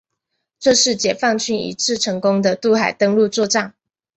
[0.57, 3.75] 这是解放军一次成功的渡海登陆作战。